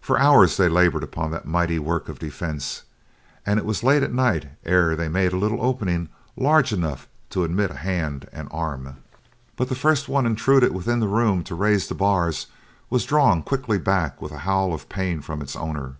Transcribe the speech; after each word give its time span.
For 0.00 0.16
hours, 0.20 0.56
they 0.56 0.68
labored 0.68 1.02
upon 1.02 1.32
that 1.32 1.44
mighty 1.44 1.80
work 1.80 2.08
of 2.08 2.20
defence, 2.20 2.84
and 3.44 3.58
it 3.58 3.64
was 3.64 3.82
late 3.82 4.04
at 4.04 4.12
night 4.12 4.46
ere 4.64 4.94
they 4.94 5.08
made 5.08 5.32
a 5.32 5.36
little 5.36 5.60
opening 5.60 6.10
large 6.36 6.72
enough 6.72 7.08
to 7.30 7.42
admit 7.42 7.72
a 7.72 7.76
hand 7.78 8.28
and 8.32 8.46
arm, 8.52 8.98
but 9.56 9.68
the 9.68 9.74
first 9.74 10.08
one 10.08 10.26
intruded 10.26 10.72
within 10.72 11.00
the 11.00 11.08
room 11.08 11.42
to 11.42 11.56
raise 11.56 11.88
the 11.88 11.96
bars 11.96 12.46
was 12.88 13.04
drawn 13.04 13.42
quickly 13.42 13.78
back 13.80 14.22
with 14.22 14.30
a 14.30 14.38
howl 14.46 14.72
of 14.72 14.88
pain 14.88 15.20
from 15.20 15.42
its 15.42 15.56
owner. 15.56 15.96